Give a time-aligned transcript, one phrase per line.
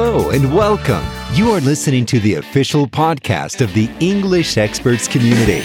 [0.00, 1.04] Hello and welcome.
[1.34, 5.64] You are listening to the official podcast of the English Experts Community.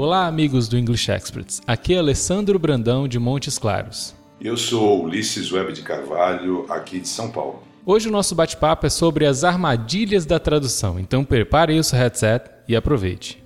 [0.00, 1.60] Olá, amigos do English Experts.
[1.66, 4.14] Aqui é Alessandro Brandão de Montes Claros.
[4.40, 7.64] Eu sou Ulisses Web de Carvalho, aqui de São Paulo.
[7.84, 12.48] Hoje o nosso bate-papo é sobre as armadilhas da tradução, então prepare o seu headset
[12.68, 13.42] e aproveite.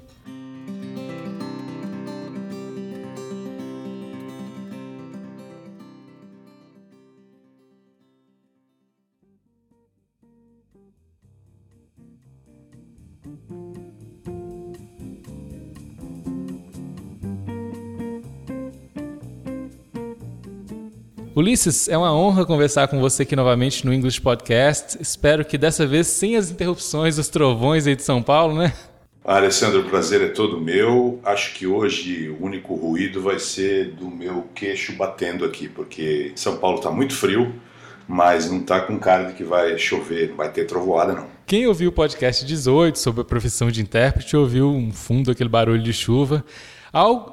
[21.43, 24.97] Ulisses, é uma honra conversar com você aqui novamente no English Podcast.
[25.01, 28.73] Espero que dessa vez sem as interrupções dos trovões aí de São Paulo, né?
[29.25, 31.19] Ah, Alessandro, o prazer é todo meu.
[31.25, 36.59] Acho que hoje o único ruído vai ser do meu queixo batendo aqui, porque São
[36.59, 37.53] Paulo está muito frio,
[38.07, 41.27] mas não está com cara de que vai chover, não vai ter trovoada não.
[41.45, 45.83] Quem ouviu o podcast 18 sobre a profissão de intérprete ouviu um fundo aquele barulho
[45.83, 46.45] de chuva.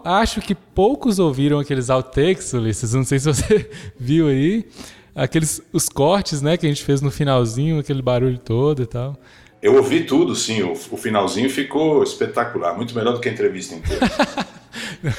[0.05, 2.93] Acho que poucos ouviram aqueles outtakes, Ulisses.
[2.93, 4.65] Não sei se você viu aí.
[5.13, 9.17] Aqueles os cortes, né, que a gente fez no finalzinho, aquele barulho todo e tal.
[9.61, 10.61] Eu ouvi tudo, sim.
[10.61, 14.07] O, o finalzinho ficou espetacular, muito melhor do que a entrevista inteira.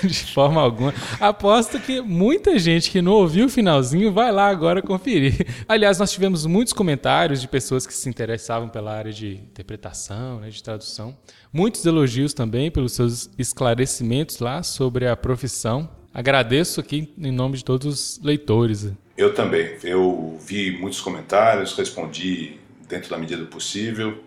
[0.02, 0.94] De forma alguma.
[1.18, 5.46] Aposto que muita gente que não ouviu o finalzinho vai lá agora conferir.
[5.68, 10.50] Aliás, nós tivemos muitos comentários de pessoas que se interessavam pela área de interpretação, né,
[10.50, 11.16] de tradução.
[11.52, 15.88] Muitos elogios também pelos seus esclarecimentos lá sobre a profissão.
[16.12, 18.92] Agradeço aqui em nome de todos os leitores.
[19.16, 19.76] Eu também.
[19.82, 22.58] Eu vi muitos comentários, respondi
[22.88, 24.18] dentro da medida do possível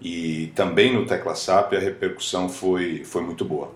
[0.00, 3.72] e também no Tecla SAP a repercussão foi, foi muito boa.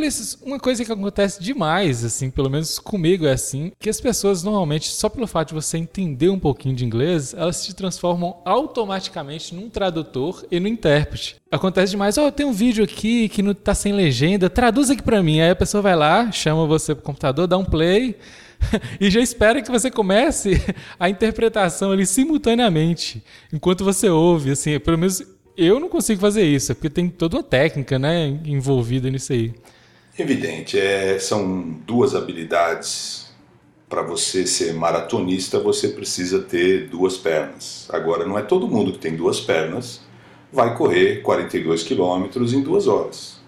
[0.00, 4.42] Ulisses, uma coisa que acontece demais, assim, pelo menos comigo é assim, que as pessoas
[4.42, 9.54] normalmente, só pelo fato de você entender um pouquinho de inglês, elas se transformam automaticamente
[9.54, 11.36] num tradutor e no intérprete.
[11.50, 15.02] Acontece demais, ó, oh, tem um vídeo aqui que não tá sem legenda, traduz aqui
[15.02, 15.40] para mim.
[15.40, 18.16] Aí a pessoa vai lá, chama você pro computador, dá um play
[18.98, 20.62] e já espera que você comece
[20.98, 23.22] a interpretação ali simultaneamente,
[23.52, 25.22] enquanto você ouve, assim, pelo menos
[25.58, 29.52] eu não consigo fazer isso, porque tem toda uma técnica, né, envolvida nisso aí.
[30.20, 33.32] Evidente, é, são duas habilidades.
[33.88, 37.88] Para você ser maratonista, você precisa ter duas pernas.
[37.90, 40.02] Agora, não é todo mundo que tem duas pernas
[40.52, 43.40] vai correr 42 quilômetros em duas horas.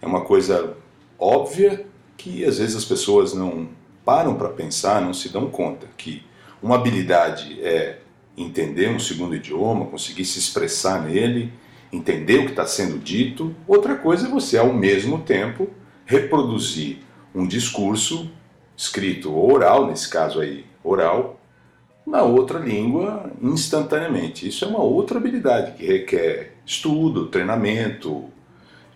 [0.00, 0.74] É uma coisa
[1.18, 1.84] óbvia
[2.16, 3.68] que às vezes as pessoas não
[4.02, 6.22] param para pensar, não se dão conta que
[6.62, 7.98] uma habilidade é
[8.34, 11.52] entender um segundo idioma, conseguir se expressar nele,
[11.92, 13.54] entender o que está sendo dito.
[13.66, 15.68] Outra coisa é você, ao mesmo tempo,
[16.08, 17.00] reproduzir
[17.34, 18.30] um discurso
[18.74, 21.38] escrito ou oral, nesse caso aí oral,
[22.06, 24.48] na outra língua instantaneamente.
[24.48, 28.24] Isso é uma outra habilidade que requer estudo, treinamento,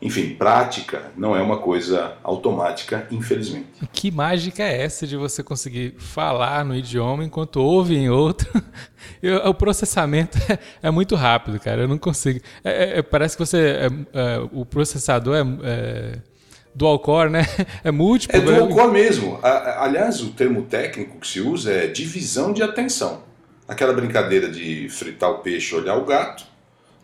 [0.01, 3.87] enfim, prática, não é uma coisa automática, infelizmente.
[3.93, 8.49] Que mágica é essa de você conseguir falar no idioma enquanto ouve em outro?
[9.23, 11.83] Eu, o processamento é, é, muito rápido, cara.
[11.83, 12.41] Eu não consigo.
[12.65, 13.59] É, é, parece que você.
[13.59, 16.32] É, é, o processador é
[16.75, 17.47] dual core, né?
[17.85, 18.37] É múltiplo.
[18.37, 19.39] É dual core mesmo.
[19.43, 23.23] Aliás, o termo técnico que se usa é divisão de atenção.
[23.67, 26.45] Aquela brincadeira de fritar o peixe, olhar o gato.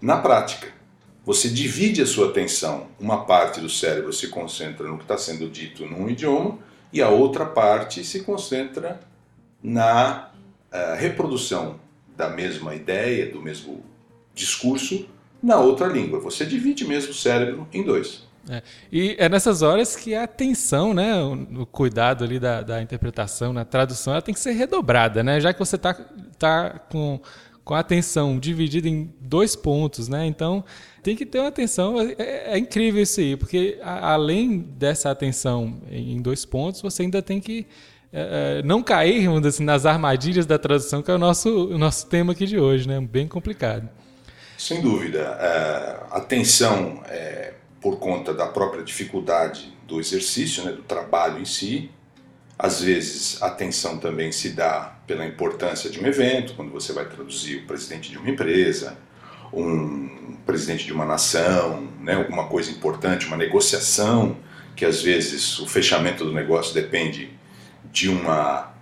[0.01, 0.69] Na prática,
[1.25, 2.89] você divide a sua atenção.
[2.99, 6.59] Uma parte do cérebro se concentra no que está sendo dito num idioma
[6.93, 9.01] e a outra parte se concentra
[9.63, 10.31] na
[10.73, 11.81] uh, reprodução
[12.17, 13.83] da mesma ideia, do mesmo
[14.35, 15.09] discurso
[15.43, 16.21] na outra língua.
[16.21, 18.28] Você divide mesmo o cérebro em dois.
[18.49, 18.63] É.
[18.91, 23.53] E é nessas horas que a atenção, né, o, o cuidado ali da, da, interpretação,
[23.53, 25.41] na tradução, ela tem que ser redobrada, né?
[25.41, 25.95] Já que você está
[26.39, 27.21] tá com,
[27.63, 30.27] com a atenção dividida em dois pontos, né?
[30.27, 30.65] Então
[31.03, 32.01] tem que ter uma atenção.
[32.01, 37.03] É, é, é incrível isso aí, porque a, além dessa atenção em, dois pontos, você
[37.03, 37.67] ainda tem que
[38.11, 42.07] é, é não cair assim, nas armadilhas da tradução, que é o nosso, o nosso
[42.07, 42.99] tema aqui de hoje, né?
[43.01, 43.89] Bem complicado.
[44.57, 45.37] Sem dúvida.
[45.39, 51.91] É, atenção é por conta da própria dificuldade do exercício, né, do trabalho em si,
[52.59, 57.05] Às vezes, a tensão também se dá pela importância de um evento, quando você vai
[57.05, 58.99] traduzir o presidente de uma empresa,
[59.53, 64.37] um presidente de uma nação, né, alguma coisa importante, uma negociação,
[64.75, 67.31] que às vezes o fechamento do negócio depende
[67.93, 68.75] de uma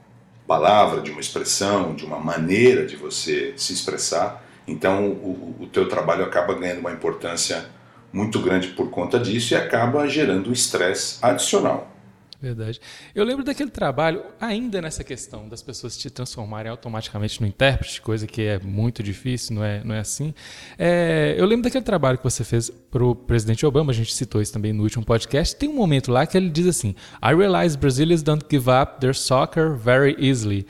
[0.46, 4.42] palavra, de uma expressão, de uma maneira de você se expressar.
[4.66, 7.66] Então, o, o teu trabalho acaba ganhando uma importância
[8.12, 11.96] muito grande por conta disso e acaba gerando estresse adicional.
[12.40, 12.80] Verdade.
[13.14, 18.26] Eu lembro daquele trabalho, ainda nessa questão das pessoas se transformarem automaticamente no intérprete, coisa
[18.26, 20.34] que é muito difícil, não é, não é assim.
[20.78, 24.42] É, eu lembro daquele trabalho que você fez para o presidente Obama, a gente citou
[24.42, 25.56] isso também no último podcast.
[25.56, 29.14] Tem um momento lá que ele diz assim: I realize Brazilians don't give up their
[29.14, 30.66] soccer very easily.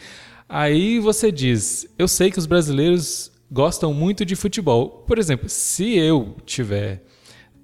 [0.49, 5.05] Aí você diz: Eu sei que os brasileiros gostam muito de futebol.
[5.07, 7.03] Por exemplo, se eu tiver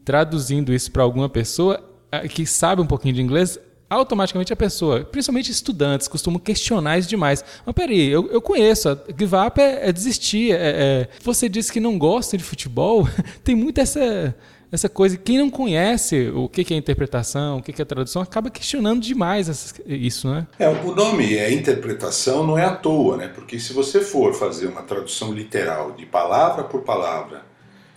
[0.05, 3.59] traduzindo isso para alguma pessoa é, que sabe um pouquinho de inglês,
[3.89, 7.45] automaticamente a pessoa, principalmente estudantes, costumam questionar isso demais.
[7.65, 10.53] Mas peraí, eu, eu conheço, give up é, é desistir.
[10.53, 13.07] É, é, você disse que não gosta de futebol,
[13.45, 14.35] tem muito essa,
[14.71, 15.17] essa coisa.
[15.19, 20.29] Quem não conhece o que é interpretação, o que é tradução, acaba questionando demais isso,
[20.29, 20.47] né?
[20.59, 23.29] É, o nome é interpretação não é à toa, né?
[23.29, 27.52] Porque se você for fazer uma tradução literal de palavra por palavra,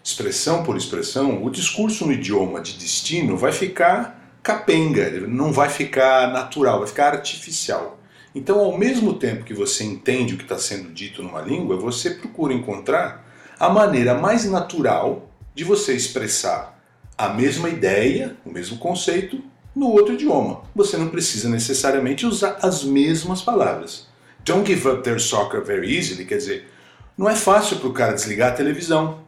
[0.05, 6.31] expressão por expressão, o discurso no idioma de destino vai ficar capenga, não vai ficar
[6.31, 7.99] natural, vai ficar artificial.
[8.35, 12.11] Então, ao mesmo tempo que você entende o que está sendo dito numa língua, você
[12.11, 13.25] procura encontrar
[13.59, 16.79] a maneira mais natural de você expressar
[17.17, 19.41] a mesma ideia, o mesmo conceito,
[19.75, 20.61] no outro idioma.
[20.75, 24.07] Você não precisa necessariamente usar as mesmas palavras.
[24.43, 26.69] Don't give up their soccer very easily, quer dizer,
[27.17, 29.24] não é fácil para o cara desligar a televisão,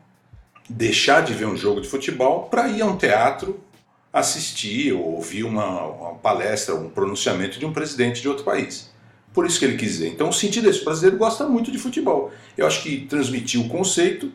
[0.69, 3.60] deixar de ver um jogo de futebol para ir a um teatro
[4.12, 8.92] assistir ou ouvir uma, uma palestra, um pronunciamento de um presidente de outro país.
[9.34, 10.08] Por isso que ele quis dizer.
[10.08, 12.31] Então, o sentido é esse: o brasileiro gosta muito de futebol.
[12.58, 14.31] Eu acho que transmitiu o conceito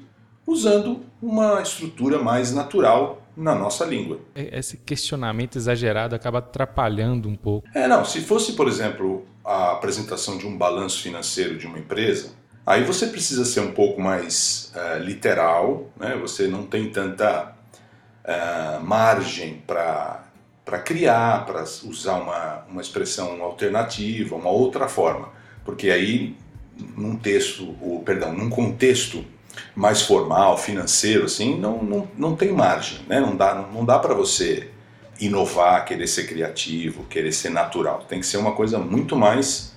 [0.46, 4.20] usando uma estrutura mais natural na nossa língua.
[4.34, 7.66] Esse questionamento exagerado acaba atrapalhando um pouco.
[7.74, 8.04] É, não.
[8.04, 12.30] Se fosse, por exemplo, a apresentação de um balanço financeiro de uma empresa,
[12.66, 16.16] aí você precisa ser um pouco mais uh, literal, né?
[16.20, 17.54] você não tem tanta
[18.24, 20.24] uh, margem para
[20.84, 25.28] criar, para usar uma, uma expressão alternativa, uma outra forma.
[25.64, 26.36] Porque aí,
[26.96, 29.24] num texto, ou, perdão, num contexto
[29.74, 33.20] mais formal, financeiro, assim, não, não, não tem margem, né?
[33.20, 34.70] não dá, não, dá para você
[35.20, 38.04] inovar, querer ser criativo, querer ser natural.
[38.08, 39.74] Tem que ser uma coisa muito mais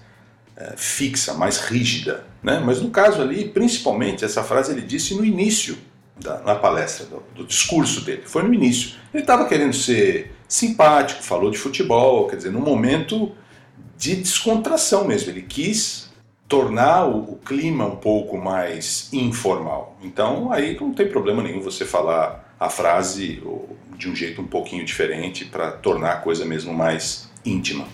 [0.55, 2.25] é, fixa, mais rígida.
[2.45, 2.62] Né?
[2.63, 5.75] Mas no caso ali, principalmente, essa frase ele disse no início
[6.15, 8.21] da, na palestra, do, do, discurso dele.
[8.24, 8.97] Foi no início.
[9.12, 13.31] Ele estava querendo ser simpático, falou de futebol, quer dizer, num momento
[13.97, 15.31] de descontração mesmo.
[15.31, 16.12] Ele quis
[16.47, 19.97] tornar o, o clima um pouco mais informal.
[20.03, 23.42] Então, aí não tem problema nenhum você falar a frase
[23.97, 27.88] de um jeito um pouquinho diferente para tornar a coisa mesmo mais íntima.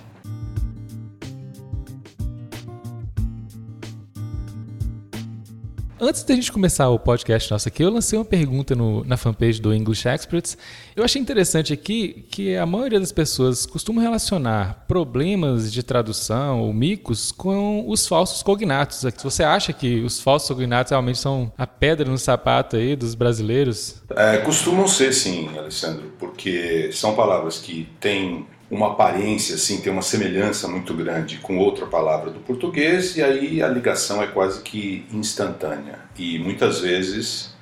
[6.04, 9.62] Antes da gente começar o podcast nosso aqui, eu lancei uma pergunta no, na fanpage
[9.62, 10.58] do English Experts.
[10.96, 16.74] Eu achei interessante aqui que a maioria das pessoas costuma relacionar problemas de tradução ou
[16.74, 19.06] micos com os falsos cognatos.
[19.22, 24.02] Você acha que os falsos cognatos realmente são a pedra no sapato aí dos brasileiros?
[24.16, 30.02] É, costumam ser, sim, Alessandro, porque são palavras que têm uma aparência, assim, tem uma
[30.02, 35.06] semelhança muito grande com outra palavra do português e aí a ligação é quase que
[35.12, 36.00] instantânea.
[36.18, 37.54] E muitas vezes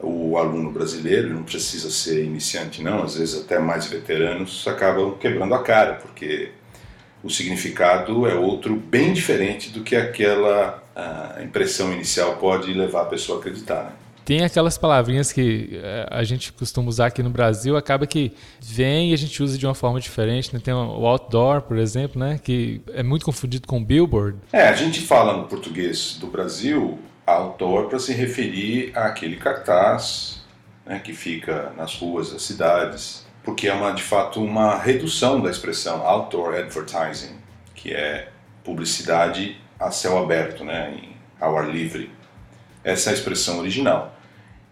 [0.00, 5.54] o aluno brasileiro, não precisa ser iniciante não, às vezes até mais veteranos, acabam quebrando
[5.54, 6.52] a cara, porque
[7.22, 13.06] o significado é outro bem diferente do que aquela ah, impressão inicial pode levar a
[13.06, 13.84] pessoa a acreditar.
[13.84, 13.92] Né?
[14.24, 19.10] Tem aquelas palavrinhas que eh, a gente costuma usar aqui no Brasil, acaba que vem
[19.10, 20.54] e a gente usa de uma forma diferente.
[20.54, 20.60] Né?
[20.62, 22.40] Tem o outdoor, por exemplo, né?
[22.42, 24.38] que é muito confundido com billboard.
[24.52, 30.44] É, a gente fala no português do Brasil outdoor para se referir àquele cartaz
[30.84, 35.50] né, que fica nas ruas das cidades, porque é uma, de fato uma redução da
[35.50, 37.36] expressão outdoor advertising,
[37.74, 38.28] que é
[38.62, 42.10] publicidade a céu aberto, né, em, ao ar livre.
[42.84, 44.14] Essa é a expressão original.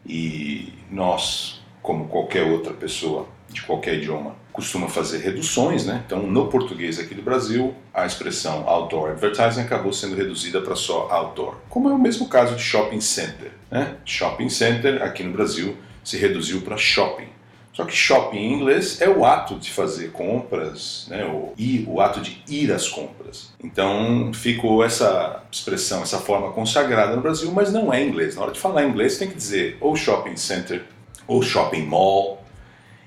[0.06, 6.02] E nós, como qualquer outra pessoa de qualquer idioma, costuma fazer reduções, né?
[6.06, 11.08] Então, no português aqui do Brasil, a expressão outdoor advertising acabou sendo reduzida para só
[11.10, 11.56] outdoor.
[11.70, 13.96] Como é o mesmo caso de shopping center, né?
[14.04, 17.28] Shopping center aqui no Brasil se reduziu para shopping.
[17.72, 22.02] Só que shopping em inglês é o ato de fazer compras, né, o, ir, o
[22.02, 23.50] ato de ir às compras.
[23.64, 28.36] Então ficou essa expressão, essa forma consagrada no Brasil, mas não é inglês.
[28.36, 30.84] Na hora de falar inglês tem que dizer ou shopping center
[31.26, 32.44] ou shopping mall.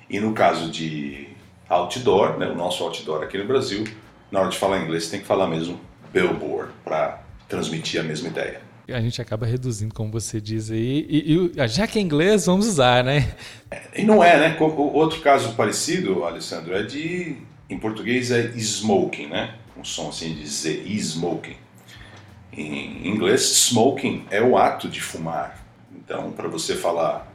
[0.09, 1.27] E no caso de
[1.69, 3.83] outdoor, né, o nosso outdoor aqui no Brasil,
[4.31, 5.79] na hora de falar inglês tem que falar mesmo
[6.11, 11.05] billboard para transmitir a mesma ideia a gente acaba reduzindo, como você diz aí.
[11.09, 13.35] E, e, já que é inglês, vamos usar, né?
[13.95, 14.57] E não é, né?
[14.59, 17.37] Outro caso parecido, Alessandro, é de.
[17.69, 19.55] Em português é smoking, né?
[19.75, 21.57] Um som assim de Z, smoking.
[22.53, 25.59] Em inglês, smoking é o ato de fumar.
[25.91, 27.27] Então, para você falar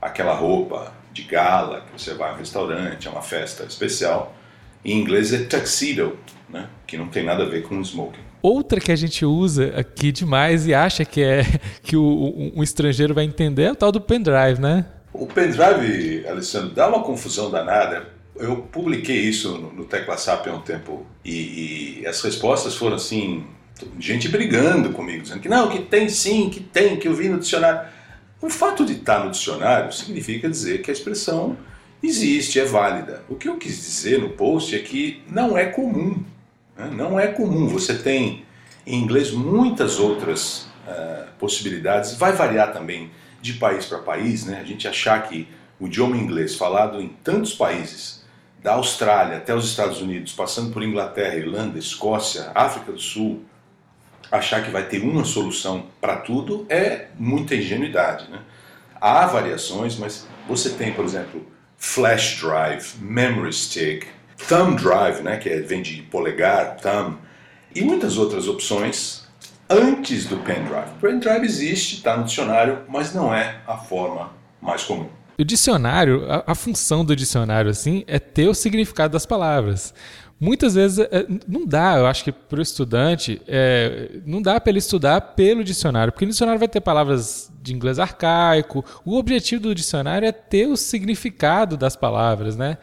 [0.00, 4.36] aquela roupa de gala que você vai a um restaurante, a uma festa especial,
[4.84, 6.68] em inglês é tuxedo, né?
[6.86, 8.27] Que não tem nada a ver com smoking.
[8.42, 11.42] Outra que a gente usa aqui demais e acha que é
[11.82, 14.84] que o, um estrangeiro vai entender é o tal do pendrive, né?
[15.12, 18.06] O pendrive, Alessandro, dá uma confusão danada.
[18.36, 22.94] Eu publiquei isso no, no Tecla SAP há um tempo e, e as respostas foram
[22.94, 23.44] assim,
[23.98, 27.38] gente brigando comigo, dizendo que não, que tem sim, que tem, que eu vi no
[27.38, 27.88] dicionário.
[28.40, 31.56] O fato de estar no dicionário significa dizer que a expressão
[32.00, 33.24] existe, é válida.
[33.28, 36.22] O que eu quis dizer no post é que não é comum?
[36.78, 38.44] Não é comum, você tem
[38.86, 44.60] em inglês muitas outras uh, possibilidades, vai variar também de país para país, né?
[44.60, 48.18] a gente achar que o idioma inglês falado em tantos países,
[48.62, 53.44] da Austrália até os Estados Unidos, passando por Inglaterra, Irlanda, Escócia, África do Sul,
[54.30, 58.28] achar que vai ter uma solução para tudo é muita ingenuidade.
[58.30, 58.40] Né?
[59.00, 64.06] Há variações, mas você tem, por exemplo, flash drive, memory stick,
[64.46, 67.18] thumb drive, né, que é, vem de polegar, thumb,
[67.74, 69.26] e muitas outras opções
[69.68, 70.90] antes do pendrive.
[70.96, 74.30] O pendrive existe, está no dicionário, mas não é a forma
[74.60, 75.08] mais comum.
[75.38, 79.94] O dicionário, a, a, função do dicionário assim é ter o significado das palavras.
[80.40, 84.70] Muitas vezes é, não dá, eu acho que para o estudante, é, não dá para
[84.70, 88.84] ele estudar pelo dicionário, porque o dicionário vai ter palavras de inglês arcaico.
[89.04, 92.78] O objetivo do dicionário é ter o significado das palavras, né?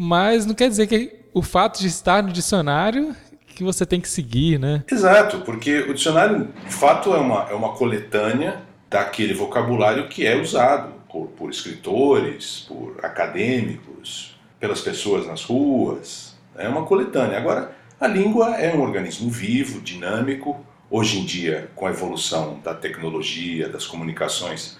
[0.00, 3.16] mas não quer dizer que o fato de estar no dicionário
[3.48, 4.84] que você tem que seguir, né?
[4.88, 10.40] Exato, porque o dicionário, de fato, é uma, é uma coletânea daquele vocabulário que é
[10.40, 16.27] usado por, por escritores, por acadêmicos, pelas pessoas nas ruas.
[16.58, 17.38] É uma coletânea.
[17.38, 20.64] Agora, a língua é um organismo vivo, dinâmico.
[20.90, 24.76] Hoje em dia, com a evolução da tecnologia, das comunicações,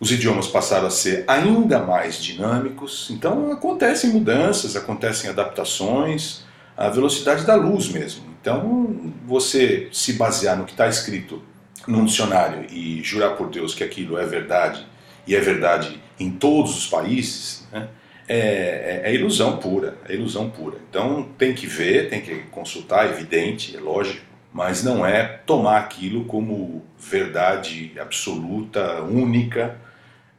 [0.00, 6.44] os idiomas passaram a ser ainda mais dinâmicos, então acontecem mudanças, acontecem adaptações,
[6.76, 8.24] a velocidade da luz mesmo.
[8.40, 11.42] Então, você se basear no que está escrito
[11.86, 14.86] num dicionário e jurar por Deus que aquilo é verdade,
[15.26, 17.88] e é verdade em todos os países, né,
[18.28, 20.78] é, é, é, ilusão pura, é ilusão pura.
[20.88, 25.78] Então, tem que ver, tem que consultar, é evidente, é lógico, mas não é tomar
[25.78, 29.76] aquilo como verdade absoluta, única,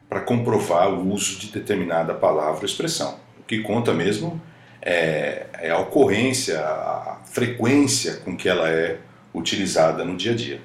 [0.08, 3.18] para comprovar o uso de determinada palavra ou expressão.
[3.38, 4.40] O que conta mesmo
[4.80, 8.98] é, é a ocorrência, a frequência com que ela é
[9.34, 10.60] utilizada no dia a dia.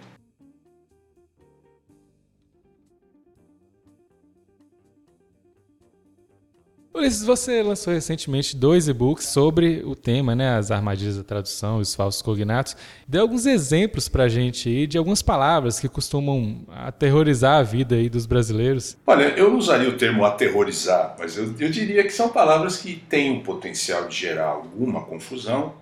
[6.94, 11.96] Ulisses, você lançou recentemente dois e-books sobre o tema, né, as armadilhas da tradução, os
[11.96, 12.76] falsos cognatos.
[13.08, 17.96] Dê alguns exemplos para a gente aí de algumas palavras que costumam aterrorizar a vida
[17.96, 18.98] aí dos brasileiros.
[19.08, 22.98] Olha, eu não usaria o termo aterrorizar, mas eu, eu diria que são palavras que
[22.98, 25.76] têm o potencial de gerar alguma confusão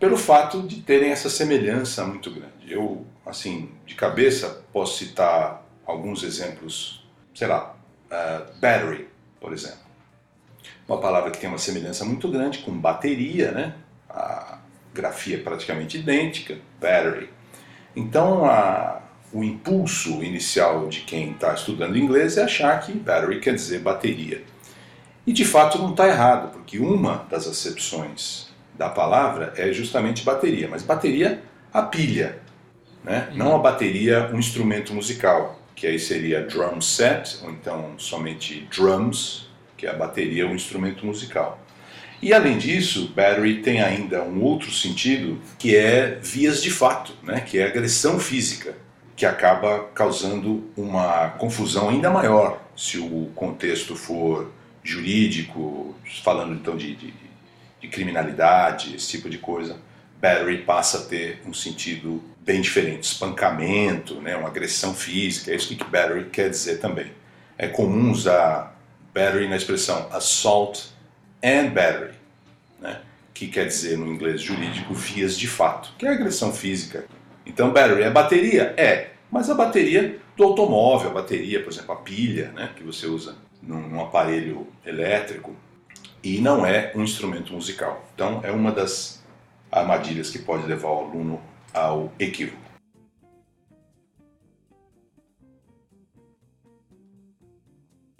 [0.00, 2.50] pelo fato de terem essa semelhança muito grande.
[2.66, 7.76] Eu, assim, de cabeça, posso citar alguns exemplos, sei lá,
[8.10, 9.06] uh, battery,
[9.40, 9.87] por exemplo
[10.88, 13.74] uma palavra que tem uma semelhança muito grande com bateria, né?
[14.08, 14.58] A
[14.94, 17.30] grafia é praticamente idêntica, battery.
[17.94, 19.00] Então, a,
[19.32, 24.42] o impulso inicial de quem está estudando inglês é achar que battery quer dizer bateria.
[25.26, 28.48] E de fato não está errado, porque uma das acepções
[28.78, 32.40] da palavra é justamente bateria, mas bateria a pilha,
[33.04, 33.28] né?
[33.34, 39.47] não a bateria um instrumento musical, que aí seria drum set, ou então somente drums,
[39.78, 41.64] que é a bateria, um instrumento musical.
[42.20, 47.40] E além disso, battery tem ainda um outro sentido que é vias de fato, né?
[47.40, 48.74] que é agressão física,
[49.14, 54.50] que acaba causando uma confusão ainda maior se o contexto for
[54.82, 55.94] jurídico,
[56.24, 57.14] falando então de, de,
[57.80, 59.76] de criminalidade, esse tipo de coisa.
[60.20, 64.36] Battery passa a ter um sentido bem diferente, espancamento, né?
[64.36, 67.12] uma agressão física, é isso que battery quer dizer também.
[67.56, 68.77] É comum usar
[69.14, 70.88] battery na expressão assault
[71.42, 72.14] and battery,
[72.80, 73.00] né?
[73.34, 77.04] que quer dizer no inglês jurídico vias de fato, que é agressão física.
[77.46, 78.74] Então, battery é bateria?
[78.76, 83.06] É, mas a bateria do automóvel, a bateria, por exemplo, a pilha né, que você
[83.06, 85.54] usa num, num aparelho elétrico,
[86.22, 88.08] e não é um instrumento musical.
[88.14, 89.22] Então, é uma das
[89.70, 91.40] armadilhas que pode levar o aluno
[91.72, 92.67] ao equívoco.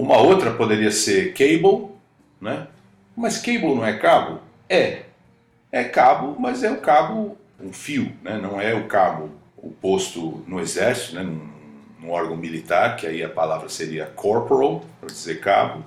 [0.08, 1.90] Uma outra poderia ser cable,
[2.40, 2.66] né?
[3.14, 4.40] Mas cable não é cabo?
[4.66, 5.02] É.
[5.70, 8.38] É cabo, mas é o cabo, um fio, né?
[8.40, 11.22] Não é o cabo, o posto no exército, né?
[11.22, 11.46] Num,
[12.00, 15.84] num órgão militar, que aí a palavra seria corporal, para dizer cabo.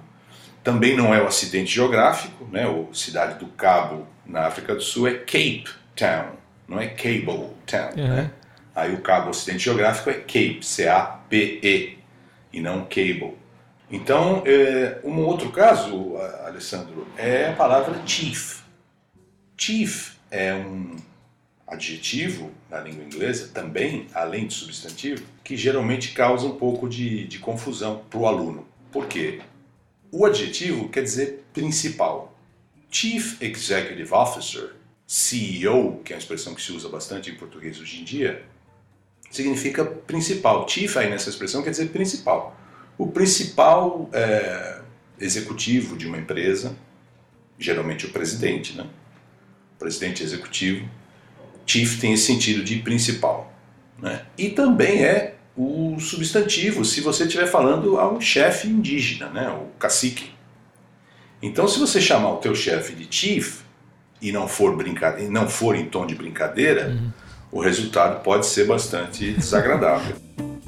[0.64, 2.68] Também não é o acidente geográfico, né?
[2.68, 6.34] O cidade do Cabo na África do Sul é Cape Town,
[6.68, 8.08] não é Cable Town, uhum.
[8.08, 8.32] né?
[8.76, 11.98] Aí o cabo acidente geográfico é Cape, C-A-P-E,
[12.54, 13.41] e não Cable.
[13.92, 18.62] Então, é, um outro caso, Alessandro, é a palavra chief.
[19.58, 20.96] Chief é um
[21.68, 27.40] adjetivo na língua inglesa, também, além de substantivo, que geralmente causa um pouco de, de
[27.40, 28.66] confusão para o aluno.
[28.94, 29.42] Por quê?
[30.10, 32.34] O adjetivo quer dizer principal.
[32.90, 34.74] Chief Executive Officer,
[35.06, 38.42] CEO, que é uma expressão que se usa bastante em português hoje em dia,
[39.30, 40.68] significa principal.
[40.68, 42.61] Chief aí nessa expressão quer dizer principal
[42.98, 44.80] o principal é,
[45.20, 46.76] executivo de uma empresa,
[47.58, 48.86] geralmente o presidente, né?
[49.76, 50.88] O presidente executivo,
[51.66, 53.54] chief tem esse sentido de principal,
[54.00, 54.26] né?
[54.38, 59.50] E também é o substantivo, se você estiver falando a um chefe indígena, né?
[59.50, 60.32] O cacique.
[61.42, 63.62] Então, se você chamar o teu chefe de chief
[64.22, 67.12] e não for brincadeira, não for em tom de brincadeira, uhum.
[67.52, 70.16] o resultado pode ser bastante desagradável.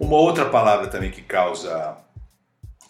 [0.00, 1.96] Uma outra palavra também que causa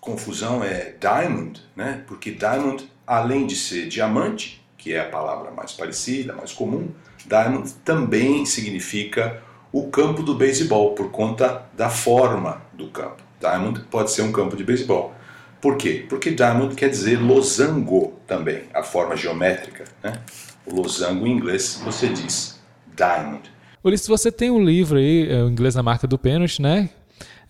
[0.00, 2.02] confusão é diamond, né?
[2.06, 6.90] Porque diamond, além de ser diamante, que é a palavra mais parecida, mais comum,
[7.26, 13.22] diamond também significa o campo do beisebol, por conta da forma do campo.
[13.40, 15.12] Diamond pode ser um campo de beisebol.
[15.60, 16.06] Por quê?
[16.08, 19.84] Porque diamond quer dizer losango também, a forma geométrica.
[20.02, 20.22] Né?
[20.64, 22.60] O losango em inglês você diz
[22.94, 23.53] diamond.
[23.84, 26.88] Ulisses, você tem um livro aí, é, o inglês na marca do pênalti, né?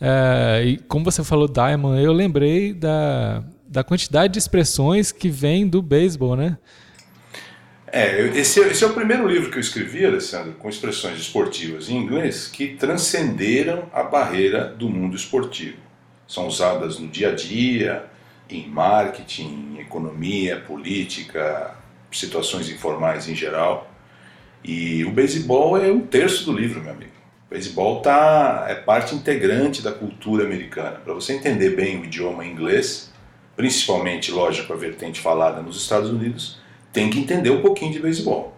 [0.01, 5.67] É, e como você falou Diamond, eu lembrei da, da quantidade de expressões que vem
[5.67, 6.59] do beisebol, né?
[7.87, 11.97] É, esse, esse, é o primeiro livro que eu escrevi, Alessandro, com expressões esportivas em
[11.97, 15.79] inglês que transcenderam a barreira do mundo esportivo.
[16.27, 18.07] São usadas no dia a dia,
[18.51, 21.77] em marketing, em economia, política,
[22.11, 23.94] situações informais em geral.
[24.65, 27.13] E o beisebol é um terço do livro, meu amigo.
[27.47, 31.01] O beisebol tá, é parte integrante da cultura americana.
[31.05, 33.13] Para você entender bem o idioma inglês,
[33.55, 36.59] principalmente, lógico, a vertente falada nos Estados Unidos,
[36.93, 38.57] tem que entender um pouquinho de beisebol.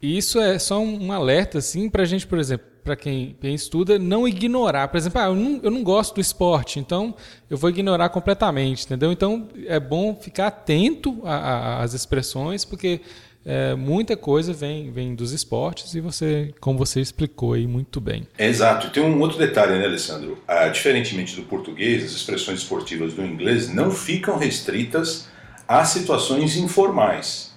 [0.00, 3.54] E isso é só um alerta, assim, para a gente, por exemplo, para quem, quem,
[3.54, 4.88] estuda, não ignorar.
[4.88, 7.14] Por exemplo, ah, eu, não, eu não gosto do esporte, então
[7.50, 9.10] eu vou ignorar completamente, entendeu?
[9.10, 13.00] Então é bom ficar atento às expressões, porque
[13.50, 18.28] é, muita coisa vem, vem dos esportes e você, como você explicou aí muito bem.
[18.38, 18.90] Exato.
[18.90, 20.36] Tem um outro detalhe, né, Alessandro?
[20.46, 25.28] Ah, diferentemente do português, as expressões esportivas do inglês não ficam restritas
[25.66, 27.54] a situações informais.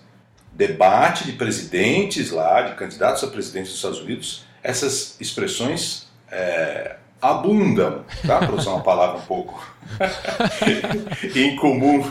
[0.53, 8.05] Debate de presidentes lá, de candidatos a presidente dos Estados Unidos, essas expressões é, abundam,
[8.25, 8.37] tá?
[8.37, 9.61] para usar uma palavra um pouco
[11.35, 12.09] incomum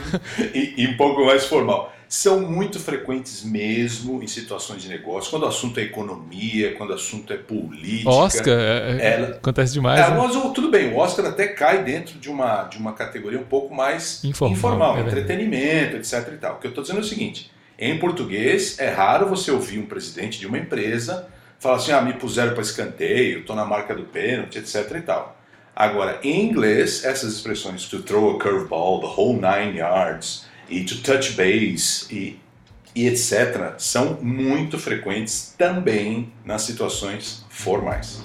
[0.52, 5.44] e, e um pouco mais formal são muito frequentes mesmo em situações de negócio, quando
[5.44, 8.10] o assunto é economia, quando o assunto é política.
[8.10, 10.00] Oscar, é, é, ela, acontece demais.
[10.00, 10.16] É, né?
[10.16, 13.72] mas, tudo bem, o Oscar até cai dentro de uma, de uma categoria um pouco
[13.72, 16.32] mais informal, informal é entretenimento, etc.
[16.32, 16.56] E tal.
[16.56, 19.86] O que eu estou dizendo é o seguinte: em português, é raro você ouvir um
[19.86, 21.28] presidente de uma empresa
[21.60, 24.96] falar assim: ah, me puseram para escanteio, estou na marca do pênalti, etc.
[24.96, 25.36] e tal.
[25.76, 31.02] Agora, em inglês, essas expressões to throw a curveball, the whole nine yards, e to
[31.02, 32.38] touch base e,
[32.94, 38.22] e etc., são muito frequentes também nas situações formais.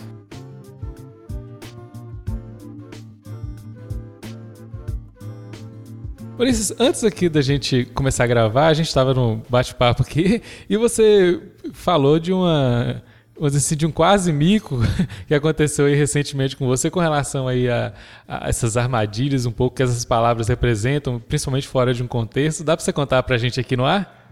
[6.38, 10.76] Ulisses, antes aqui da gente começar a gravar, a gente estava no bate-papo aqui e
[10.76, 13.02] você falou de uma
[13.44, 14.80] assim, de um quase mico
[15.28, 17.94] que aconteceu aí recentemente com você com relação aí a,
[18.28, 22.64] a, essas armadilhas um pouco que essas palavras representam, principalmente fora de um contexto.
[22.64, 24.24] Dá para você contar para a gente aqui no ar?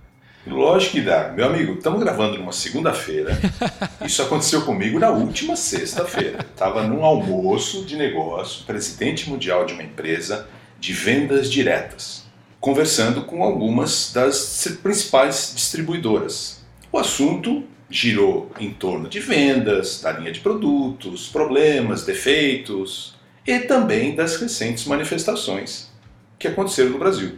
[0.46, 1.30] Lógico que dá.
[1.30, 3.38] Meu amigo, estamos gravando numa segunda-feira.
[4.06, 6.40] Isso aconteceu comigo na última sexta-feira.
[6.40, 10.48] Estava num almoço de negócio, presidente mundial de uma empresa
[10.82, 12.26] de vendas diretas,
[12.60, 16.62] conversando com algumas das principais distribuidoras.
[16.92, 17.64] O assunto
[17.94, 24.86] girou em torno de vendas, da linha de produtos, problemas, defeitos e também das recentes
[24.86, 25.92] manifestações
[26.40, 27.38] que aconteceram no Brasil,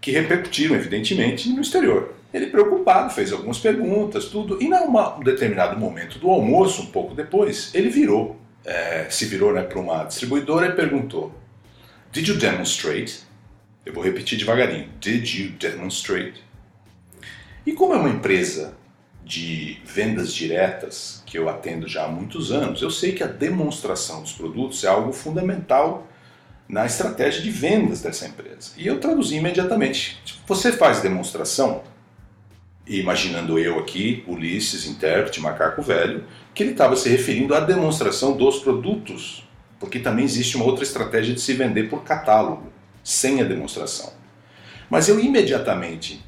[0.00, 2.14] que repercutiram evidentemente no exterior.
[2.32, 7.70] Ele preocupado fez algumas perguntas, tudo, e num determinado momento do almoço, um pouco depois,
[7.74, 11.30] ele virou, é, se virou né, para uma distribuidora e perguntou:
[12.10, 13.20] Did you demonstrate?
[13.84, 16.42] Eu vou repetir devagarinho: Did you demonstrate?
[17.66, 18.74] E como é uma empresa
[19.28, 24.22] de vendas diretas que eu atendo já há muitos anos, eu sei que a demonstração
[24.22, 26.06] dos produtos é algo fundamental
[26.66, 28.72] na estratégia de vendas dessa empresa.
[28.74, 30.18] E eu traduzi imediatamente.
[30.46, 31.82] Você faz demonstração,
[32.86, 38.60] imaginando eu aqui, Ulisses, intérprete, macaco velho, que ele estava se referindo à demonstração dos
[38.60, 39.46] produtos,
[39.78, 42.72] porque também existe uma outra estratégia de se vender por catálogo,
[43.04, 44.10] sem a demonstração.
[44.88, 46.26] Mas eu imediatamente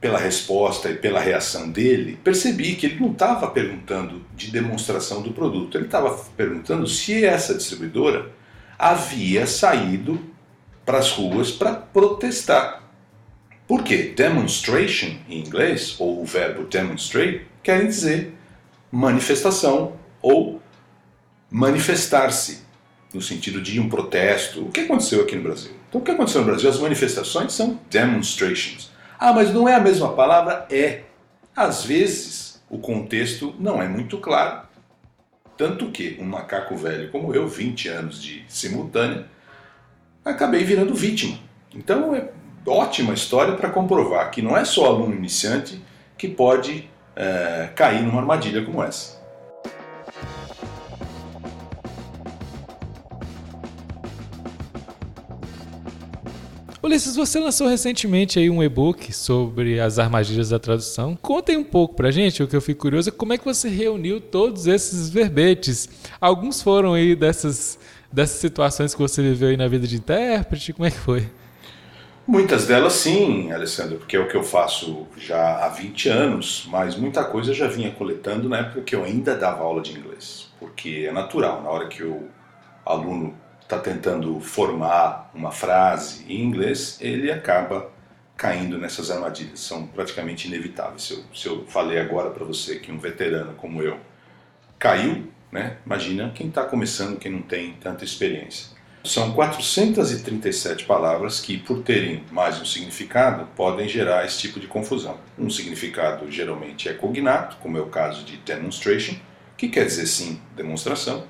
[0.00, 5.32] pela resposta e pela reação dele, percebi que ele não estava perguntando de demonstração do
[5.32, 8.30] produto, ele estava perguntando se essa distribuidora
[8.78, 10.20] havia saído
[10.84, 12.82] para as ruas para protestar.
[13.66, 14.12] Por quê?
[14.14, 18.32] Demonstration em inglês, ou o verbo demonstrate, querem dizer
[18.92, 20.62] manifestação ou
[21.50, 22.64] manifestar-se,
[23.12, 24.66] no sentido de um protesto.
[24.66, 25.72] O que aconteceu aqui no Brasil?
[25.88, 26.68] Então, o que aconteceu no Brasil?
[26.68, 28.90] As manifestações são demonstrations.
[29.18, 30.66] Ah, mas não é a mesma palavra?
[30.70, 31.02] É.
[31.54, 34.66] Às vezes, o contexto não é muito claro.
[35.56, 39.26] Tanto que um macaco velho como eu, 20 anos de simultânea,
[40.24, 41.38] acabei virando vítima.
[41.74, 42.28] Então é
[42.66, 45.82] ótima história para comprovar que não é só aluno iniciante
[46.18, 49.16] que pode é, cair numa armadilha como essa.
[56.86, 61.16] Ulisses, você lançou recentemente aí um e-book sobre as armadilhas da tradução.
[61.20, 63.68] Contem um pouco pra gente, o que eu fico curioso é como é que você
[63.68, 65.88] reuniu todos esses verbetes.
[66.20, 67.76] Alguns foram aí dessas,
[68.12, 71.28] dessas situações que você viveu aí na vida de intérprete, como é que foi?
[72.24, 76.94] Muitas delas sim, Alessandro, porque é o que eu faço já há 20 anos, mas
[76.94, 80.46] muita coisa eu já vinha coletando na época que eu ainda dava aula de inglês.
[80.60, 82.28] Porque é natural, na hora que o
[82.84, 83.34] aluno
[83.66, 87.90] está tentando formar uma frase em inglês, ele acaba
[88.36, 89.58] caindo nessas armadilhas.
[89.58, 91.02] São praticamente inevitáveis.
[91.02, 93.98] Se eu, se eu falei agora para você que um veterano como eu
[94.78, 95.78] caiu, né?
[95.84, 98.76] imagina quem está começando, quem não tem tanta experiência.
[99.02, 105.18] São 437 palavras que, por terem mais um significado, podem gerar esse tipo de confusão.
[105.38, 109.14] Um significado geralmente é cognato, como é o caso de demonstration,
[109.56, 111.24] que quer dizer sim demonstração,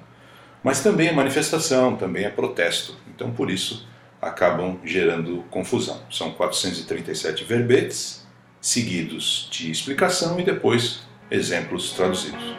[0.62, 2.96] mas também é manifestação, também é protesto.
[3.14, 3.86] Então, por isso,
[4.20, 6.00] acabam gerando confusão.
[6.10, 8.26] São 437 verbetes,
[8.60, 12.56] seguidos de explicação e depois exemplos traduzidos.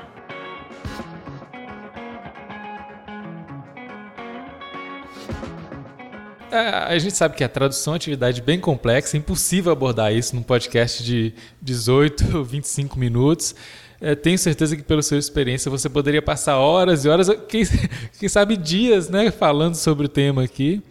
[6.50, 10.14] É, a gente sabe que a tradução é uma atividade bem complexa, é impossível abordar
[10.14, 13.54] isso num podcast de 18 ou 25 minutos.
[14.00, 17.64] É, tenho certeza que, pela sua experiência, você poderia passar horas e horas, quem,
[18.20, 20.82] quem sabe dias, né, falando sobre o tema aqui.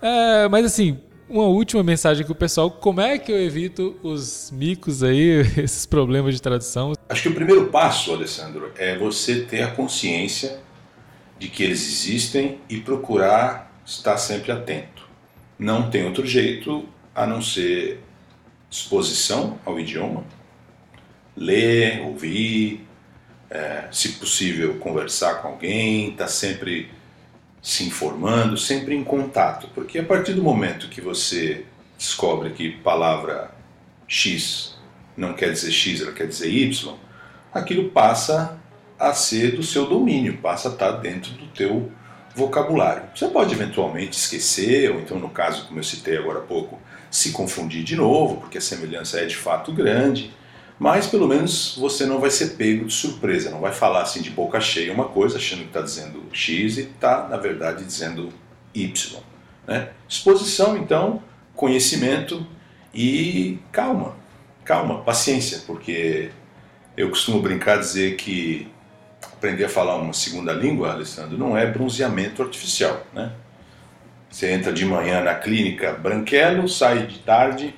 [0.00, 4.50] É, mas, assim, uma última mensagem para o pessoal: como é que eu evito os
[4.50, 6.92] micos aí, esses problemas de tradução?
[7.08, 10.60] Acho que o primeiro passo, Alessandro, é você ter a consciência
[11.38, 15.06] de que eles existem e procurar estar sempre atento.
[15.58, 18.00] Não tem outro jeito a não ser
[18.70, 20.24] exposição ao idioma
[21.36, 22.86] ler, ouvir,
[23.50, 26.90] é, se possível conversar com alguém, estar tá sempre
[27.62, 31.64] se informando, sempre em contato, porque a partir do momento que você
[31.98, 33.50] descobre que palavra
[34.06, 34.76] X
[35.16, 36.94] não quer dizer X, ela quer dizer Y,
[37.52, 38.58] aquilo passa
[38.98, 41.90] a ser do seu domínio, passa a estar dentro do teu
[42.34, 43.04] vocabulário.
[43.14, 46.78] Você pode eventualmente esquecer, ou então no caso, como eu citei agora há pouco,
[47.10, 50.32] se confundir de novo, porque a semelhança é de fato grande
[50.78, 54.30] mas pelo menos você não vai ser pego de surpresa, não vai falar assim de
[54.30, 58.32] boca cheia uma coisa, achando que está dizendo X e está, na verdade, dizendo
[58.74, 59.20] Y.
[59.66, 59.90] Né?
[60.08, 61.22] Exposição, então,
[61.54, 62.46] conhecimento
[62.94, 64.16] e calma,
[64.64, 66.30] calma, paciência, porque
[66.96, 68.66] Eu costumo brincar dizer que
[69.34, 73.32] aprender a falar uma segunda língua, Alessandro, não é bronzeamento artificial, né?
[74.30, 77.74] Você entra de manhã na clínica branquelo, sai de tarde,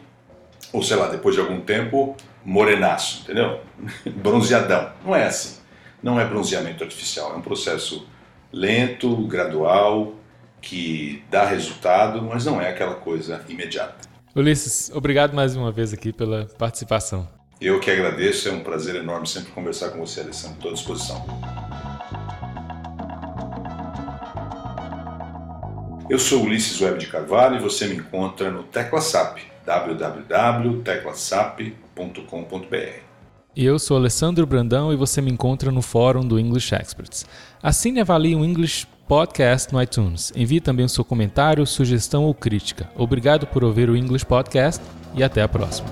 [0.72, 3.60] ou sei lá, depois de algum tempo, morenaço, entendeu?
[4.16, 4.92] Bronzeadão.
[5.04, 5.58] Não é assim.
[6.02, 8.06] Não é bronzeamento artificial, é um processo
[8.52, 10.14] lento, gradual,
[10.60, 14.08] que dá resultado, mas não é aquela coisa imediata.
[14.34, 17.28] Ulisses, obrigado mais uma vez aqui pela participação.
[17.60, 20.56] Eu que agradeço, é um prazer enorme sempre conversar com você, Alessandro.
[20.56, 21.26] Estou à disposição.
[26.08, 29.44] Eu sou Ulisses Web de Carvalho e você me encontra no TeclaSap,
[33.64, 37.26] eu sou Alessandro Brandão e você me encontra no fórum do English Experts.
[37.62, 40.32] Assine e avalie o English Podcast no iTunes.
[40.36, 42.88] Envie também o seu comentário, sugestão ou crítica.
[42.94, 44.84] Obrigado por ouvir o English Podcast
[45.14, 45.88] e até a próxima.